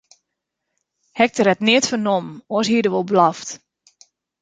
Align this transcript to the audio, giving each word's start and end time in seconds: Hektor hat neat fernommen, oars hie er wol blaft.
Hektor 1.13 1.47
hat 1.51 1.63
neat 1.67 1.89
fernommen, 1.91 2.41
oars 2.53 2.69
hie 2.71 2.83
er 2.85 2.93
wol 2.93 3.09
blaft. 3.11 3.49